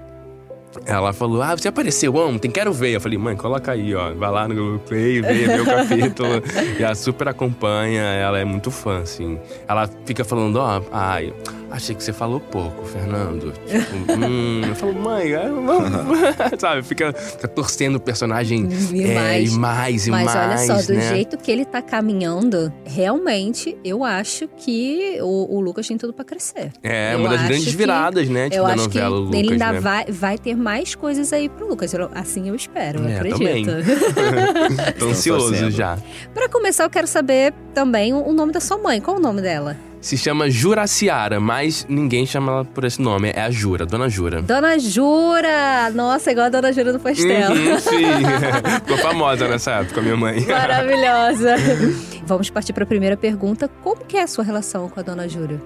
[0.85, 2.91] Ela falou, ah, você apareceu ontem, quero ver.
[2.93, 4.13] Eu falei, mãe, coloca aí, ó.
[4.15, 6.43] Vai lá no Google Play, vê, o capítulo.
[6.79, 9.39] e ela super acompanha, ela é muito fã, assim.
[9.69, 11.33] Ela fica falando, ó, ai,
[11.73, 13.53] achei que você falou pouco, Fernando.
[13.67, 14.61] Tipo, hum.
[14.69, 16.21] Eu falo, mãe, é, vamos.
[16.61, 19.53] Sabe, fica, fica torcendo o personagem E é, mais.
[19.55, 20.69] e mais, e Mas mais.
[20.71, 21.09] olha só, do né?
[21.09, 26.25] jeito que ele tá caminhando, realmente, eu acho que o, o Lucas tem tudo pra
[26.25, 26.71] crescer.
[26.83, 28.45] É, Eu uma das grandes que- viradas, né?
[28.51, 29.81] Tipo, eu da acho que novela, o Lucas, ele ainda né?
[29.81, 31.93] vai, vai ter mais coisas aí pro Lucas.
[31.95, 33.39] Eu- Assim eu espero, eu É, acredito.
[33.39, 33.65] também.
[34.99, 35.99] Tô ansioso já.
[36.35, 39.01] pra começar, eu quero saber também o, o nome da sua mãe.
[39.01, 39.77] Qual o nome dela?
[40.03, 43.31] Se chama Juraciara, mas ninguém chama ela por esse nome.
[43.35, 44.43] É a Jura, Dona Jura.
[44.43, 45.91] Dona Jura!
[45.95, 47.53] Nossa, igual a Dona Jura do Pastel.
[47.53, 48.05] Uhum, sim.
[48.85, 50.45] Ficou famosa nessa época, minha mãe.
[50.45, 51.55] Maravilhosa.
[52.27, 53.71] Vamos partir para a primeira pergunta.
[53.83, 55.61] Como que é a sua relação com a Dona Jura?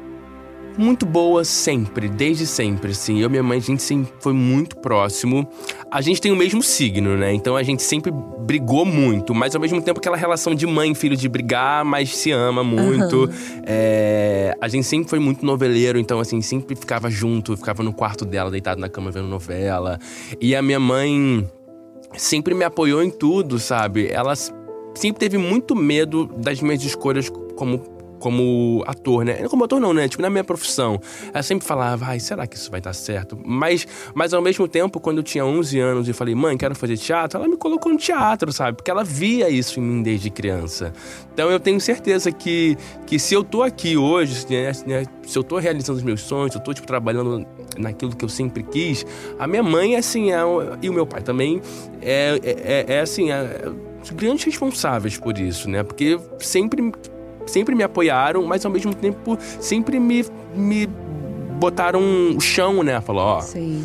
[0.79, 3.19] Muito boa sempre, desde sempre, assim.
[3.19, 5.49] Eu e minha mãe, a gente sempre foi muito próximo.
[5.91, 7.33] A gente tem o mesmo signo, né?
[7.33, 10.95] Então a gente sempre brigou muito, mas ao mesmo tempo aquela relação de mãe e
[10.95, 13.29] filho de brigar, mas se ama muito.
[13.65, 18.25] É, A gente sempre foi muito noveleiro, então assim, sempre ficava junto, ficava no quarto
[18.25, 19.99] dela, deitado na cama vendo novela.
[20.41, 21.49] E a minha mãe
[22.17, 24.09] sempre me apoiou em tudo, sabe?
[24.09, 24.35] Ela
[24.95, 27.96] sempre teve muito medo das minhas escolhas como
[28.27, 29.47] como ator, né?
[29.49, 30.09] Como ator não, né?
[30.09, 31.01] Tipo, na minha profissão.
[31.33, 33.39] Ela sempre falava, ai, será que isso vai dar certo?
[33.45, 33.87] Mas,
[34.17, 37.39] mas ao mesmo tempo, quando eu tinha 11 anos e falei, mãe, quero fazer teatro,
[37.39, 38.79] ela me colocou no teatro, sabe?
[38.79, 40.93] Porque ela via isso em mim desde criança.
[41.33, 45.45] Então eu tenho certeza que, que se eu tô aqui hoje, né, né, se eu
[45.45, 47.47] tô realizando os meus sonhos, se eu tô, tipo, trabalhando
[47.79, 49.07] naquilo que eu sempre quis,
[49.39, 50.39] a minha mãe, assim, é,
[50.83, 51.63] e o meu pai também,
[52.03, 53.71] é, é, é, é, assim, é,
[54.45, 55.85] responsáveis por isso, né?
[55.85, 56.93] Porque sempre
[57.47, 60.87] sempre me apoiaram, mas ao mesmo tempo sempre me, me
[61.59, 62.01] botaram
[62.37, 63.01] o chão, né?
[63.01, 63.85] Falou, ó, Sim.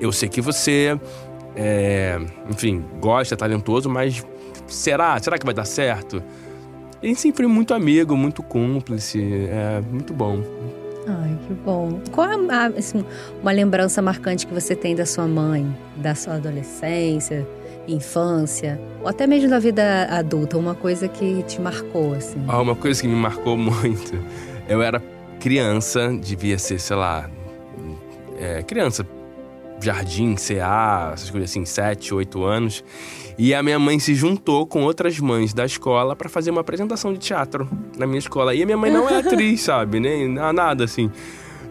[0.00, 0.98] eu sei que você,
[1.54, 2.18] é,
[2.50, 4.24] enfim, gosta, é talentoso, mas
[4.66, 5.18] será?
[5.20, 6.22] Será que vai dar certo?
[7.02, 10.40] E sempre foi muito amigo, muito cúmplice, é muito bom.
[11.06, 12.00] Ai, que bom.
[12.12, 13.04] Qual é a- assim,
[13.40, 15.64] uma lembrança marcante que você tem da sua mãe,
[15.96, 17.46] da sua adolescência,
[17.88, 20.56] infância, ou até mesmo da vida adulta?
[20.58, 22.42] Uma coisa que te marcou, assim.
[22.46, 24.18] Ah, uma coisa que me marcou muito,
[24.68, 25.02] eu era
[25.40, 27.30] criança, devia ser, sei lá,
[28.38, 29.06] é, criança,
[29.80, 32.84] jardim, CA, essas coisas assim, 7, 8 anos.
[33.36, 37.12] E a minha mãe se juntou com outras mães da escola pra fazer uma apresentação
[37.12, 38.54] de teatro na minha escola.
[38.54, 40.00] E a minha mãe não é atriz, sabe?
[40.00, 41.10] Nem nada assim.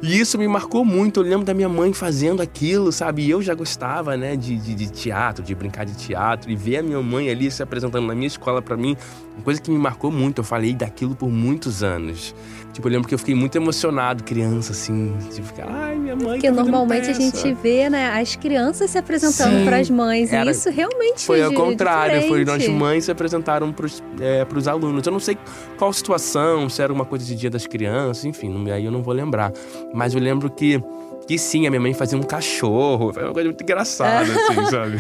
[0.02, 1.20] E isso me marcou muito.
[1.22, 3.24] Eu lembro da minha mãe fazendo aquilo, sabe?
[3.24, 6.52] E eu já gostava, né, de, de, de teatro, de brincar de teatro.
[6.52, 8.96] E ver a minha mãe ali se apresentando na minha escola pra mim,
[9.36, 10.40] uma coisa que me marcou muito.
[10.40, 12.36] Eu falei daquilo por muitos anos.
[12.74, 15.12] Tipo, eu lembro que eu fiquei muito emocionado, criança, assim.
[15.34, 16.34] Tipo, ficar, ai, minha mãe.
[16.40, 20.32] Porque tá normalmente a peça." gente vê, né, as crianças se apresentando para as mães.
[20.32, 22.80] era- E isso realmente Foi ao contrário, foi nós diferente.
[22.80, 25.04] mães se apresentaram pros, é, pros alunos.
[25.08, 25.36] Eu não sei
[25.76, 29.14] qual situação, se era uma coisa de dia das crianças, enfim, aí eu não vou
[29.14, 29.52] lembrar.
[29.94, 30.82] Mas eu lembro que,
[31.28, 34.98] que sim, a minha mãe fazia um cachorro, foi uma coisa muito engraçada, assim, sabe?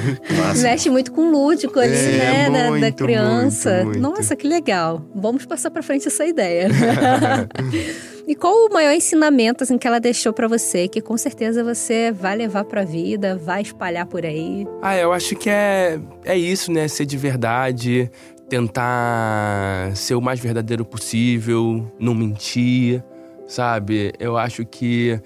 [0.61, 3.71] Mexe muito com o lúdico ali, É, né, da- da, muito, criança.
[3.83, 3.99] muito, muito.
[3.99, 5.05] Nossa, que legal.
[5.13, 6.67] Vamos passar pra frente essa ideia.
[8.27, 12.11] e qual o maior ensinamento assim, que ela deixou pra você, que com certeza você
[12.11, 14.65] vai levar pra vida, vai espalhar por aí?
[14.81, 16.87] Ah, eu acho que é, é isso, né?
[16.87, 18.09] Ser de verdade,
[18.49, 23.03] tentar ser o mais verdadeiro possível, não mentir,
[23.47, 24.13] sabe?
[24.19, 25.19] Eu acho que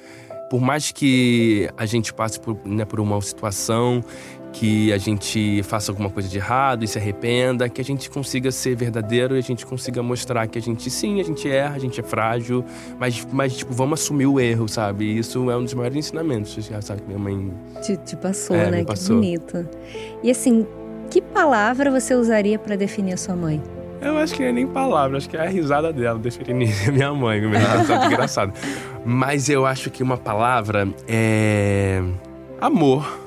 [0.49, 4.03] por mais que a gente passe por, né, por uma situação,
[4.53, 8.51] que a gente faça alguma coisa de errado e se arrependa, que a gente consiga
[8.51, 11.79] ser verdadeiro e a gente consiga mostrar que a gente sim, a gente erra, a
[11.79, 12.65] gente é frágil,
[12.99, 15.05] mas, mas tipo, vamos assumir o erro, sabe?
[15.05, 17.49] E isso é um dos maiores ensinamentos, sabe que minha mãe
[17.81, 18.77] Te, te passou, É, né?
[18.79, 19.15] me Que passou.
[19.15, 19.65] bonito.
[20.21, 20.67] E assim,
[21.09, 23.61] que palavra você usaria pra definir a sua mãe?
[24.01, 27.13] Eu acho que não é nem palavra, acho que é a risada dela, definir minha
[27.13, 28.51] mãe, que que engraçado.
[29.05, 32.01] Mas eu acho que uma palavra é.
[32.59, 33.19] amor.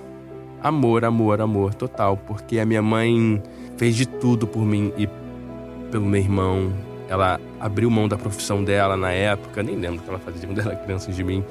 [0.61, 2.17] Amor, amor, amor, total.
[2.17, 3.41] Porque a minha mãe
[3.77, 5.09] fez de tudo por mim e
[5.91, 6.73] pelo meu irmão.
[7.09, 10.59] Ela abriu mão da profissão dela na época, nem lembro o que ela fazia quando
[10.59, 11.45] ela era criança de mim.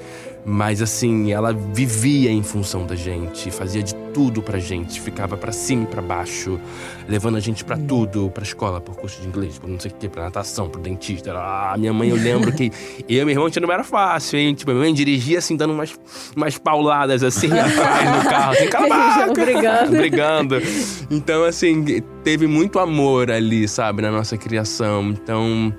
[0.46, 5.52] Mas assim, ela vivia em função da gente, fazia de tudo pra gente, ficava pra
[5.52, 6.60] cima e pra baixo,
[7.08, 9.94] levando a gente pra tudo, pra escola, por curso de inglês, por não sei o
[9.94, 11.32] que, pra natação, pro dentista.
[11.34, 12.72] Ah, minha mãe, eu lembro que
[13.08, 14.54] eu e meu irmão tinha não era fácil, hein?
[14.54, 15.96] Tipo, minha mãe dirigia assim, dando umas,
[16.36, 19.28] umas pauladas assim atrás no carro, assim, cala a!
[19.34, 19.92] Brigando.
[19.92, 20.56] Brigando.
[21.10, 21.84] Então, assim,
[22.24, 25.10] teve muito amor ali, sabe, na nossa criação.
[25.10, 25.74] Então,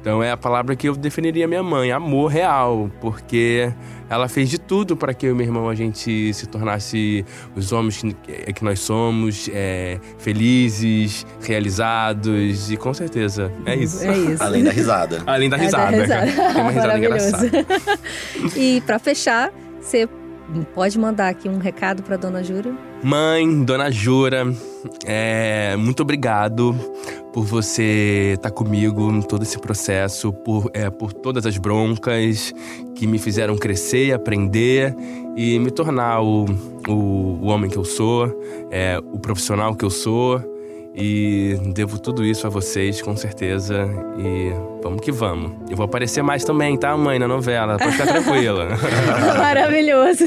[0.00, 3.70] então é a palavra que eu definiria minha mãe, amor real, porque
[4.08, 7.70] ela fez de tudo para que eu e meu irmão a gente se tornasse os
[7.70, 14.02] homens que, que nós somos, é, felizes, realizados e com certeza é isso.
[14.04, 14.42] É isso.
[14.42, 15.22] Além da risada.
[15.26, 15.96] Além da É, da risada.
[15.96, 16.26] risada.
[16.52, 17.66] Tem uma risada engraçada.
[18.56, 20.08] e pra fechar, você
[20.74, 22.74] pode mandar aqui um recado pra dona Júlia?
[23.02, 24.52] Mãe, dona Jura,
[25.04, 26.74] é, muito obrigado
[27.32, 32.52] por você estar comigo em todo esse processo, por, é, por todas as broncas
[32.94, 34.94] que me fizeram crescer, aprender
[35.36, 36.44] e me tornar o,
[36.88, 38.26] o, o homem que eu sou,
[38.70, 40.49] é, o profissional que eu sou.
[40.92, 43.88] E devo tudo isso a vocês, com certeza.
[44.18, 45.52] E vamos que vamos.
[45.70, 47.78] Eu vou aparecer mais também, tá, mãe, na novela.
[47.78, 48.68] Pode ficar tranquila.
[49.38, 50.24] Maravilhoso.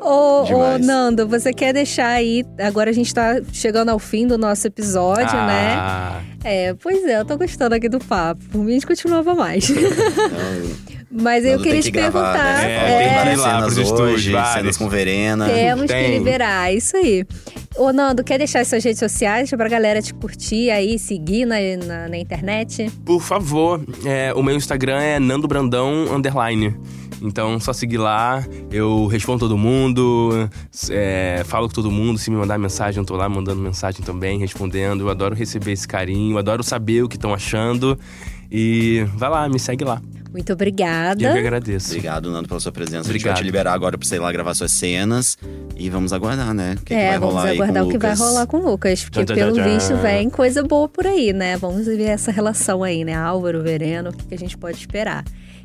[0.00, 0.78] ô, ô.
[0.78, 2.44] Nando, você quer deixar aí.
[2.60, 5.74] Agora a gente tá chegando ao fim do nosso episódio, né?
[5.74, 8.42] Ah, É, pois é, eu tô gostando aqui do papo.
[8.50, 9.68] Por mim, a gente continuava mais.
[11.14, 12.62] Mas eu queria que te gravar, perguntar.
[12.62, 12.72] né?
[12.72, 14.52] É, Faltam tem que ir lá pros estúdios, hoje, várias.
[14.54, 15.46] cenas com Verena.
[15.48, 16.18] Temos que Tem.
[16.18, 17.26] liberar, isso aí.
[17.76, 21.56] Ô, Nando, quer deixar as suas redes sociais pra galera te curtir aí, seguir na,
[21.84, 22.90] na, na internet?
[23.04, 26.06] Por favor, é, o meu Instagram é Nando Brandão.
[27.22, 28.44] Então, só seguir lá.
[28.70, 30.50] Eu respondo todo mundo,
[30.90, 32.18] é, falo com todo mundo.
[32.18, 35.02] Se me mandar mensagem, eu tô lá mandando mensagem também, respondendo.
[35.02, 37.96] Eu adoro receber esse carinho, adoro saber o que estão achando.
[38.54, 40.02] E vai lá, me segue lá.
[40.30, 41.38] Muito Eu que obrigada.
[41.38, 41.88] agradeço.
[41.88, 43.08] Obrigado, Nando, pela sua presença.
[43.08, 43.36] A gente vai Obrigado.
[43.38, 45.36] te liberar agora pra você ir lá gravar suas cenas.
[45.76, 46.72] E vamos aguardar, né?
[46.74, 48.70] O que, que é, vai vamos rolar aí aguardar o que vai rolar com o
[48.70, 49.96] Lucas, porque tchan, pelo tchan, visto tchan.
[49.96, 51.56] vem coisa boa por aí, né?
[51.56, 53.14] Vamos ver essa relação aí, né?
[53.14, 55.24] Álvaro, Vereno, o que, que a gente pode esperar.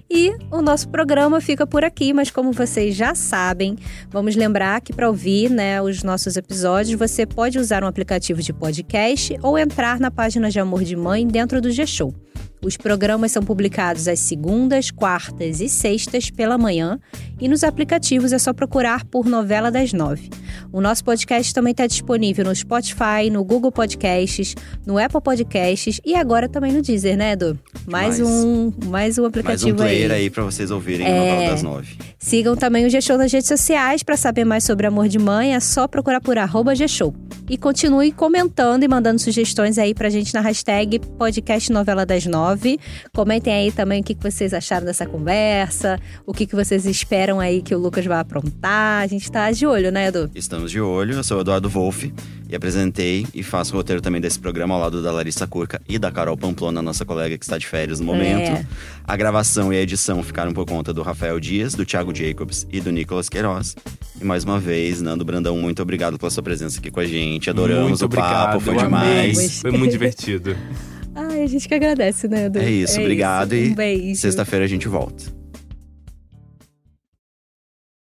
[0.10, 3.78] E o nosso programa fica por aqui, mas como vocês já sabem,
[4.10, 8.54] vamos lembrar que para ouvir né, os nossos episódios, você pode usar um aplicativo de
[8.54, 12.13] podcast ou entrar na página de Amor de Mãe dentro do G-Show.
[12.62, 17.00] Os programas são publicados às segundas, quartas e sextas pela manhã
[17.39, 20.30] e nos aplicativos é só procurar por Novela das Nove.
[20.72, 26.15] O nosso podcast também está disponível no Spotify, no Google Podcasts, no Apple Podcasts e
[26.15, 27.58] agora também no Deezer, né, Edu?
[27.86, 28.20] Mais, Mais.
[28.20, 30.22] um, mais um Mais um aplicativo player aí.
[30.24, 31.12] aí pra vocês ouvirem É.
[31.12, 31.96] a novela das nove.
[32.19, 35.60] Sigam também o G-Show nas redes sociais para saber mais sobre Amor de Mãe, é
[35.60, 37.13] só procurar por arroba G-Show.
[37.49, 42.77] E continue comentando e mandando sugestões aí pra gente na hashtag podcast Novela das Nove.
[43.13, 47.62] Comentem aí também o que vocês acharam dessa conversa, o que que vocês esperam aí
[47.62, 49.03] que o Lucas vai aprontar.
[49.03, 50.30] A gente tá de olho, né, Edu?
[50.36, 52.12] Estamos de olho, eu sou o Eduardo Wolff
[52.49, 55.97] e apresentei e faço o roteiro também desse programa ao lado da Larissa Curca e
[55.97, 58.51] da Carol Pamplona, nossa colega que está de férias no momento.
[58.51, 58.65] É.
[59.06, 62.82] A gravação e a edição ficaram por conta do Rafael Dias, do Thiago Jacobs e
[62.82, 63.75] do Nicolas Queiroz.
[64.19, 67.49] E mais uma vez, Nando Brandão, muito obrigado pela sua presença aqui com a gente.
[67.49, 69.32] Adoramos Muito o papo, obrigado, foi eu amei.
[69.32, 69.62] demais.
[69.62, 70.56] Foi muito divertido.
[71.15, 72.60] Ai, a gente que agradece, né, Edu?
[72.60, 74.21] É isso, obrigado Um e beijo.
[74.21, 75.37] sexta-feira a gente volta.